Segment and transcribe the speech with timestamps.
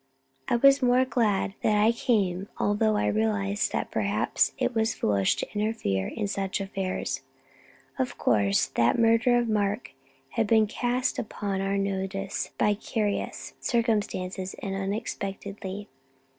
[0.47, 4.95] I was more than glad that I came, although I realized that perhaps it was
[4.95, 7.21] foolish to interfere in such affairs.
[7.99, 9.91] Of course, that murder of Mark
[10.29, 15.87] had been cast upon our notice by curious circumstances, and unexpectedly.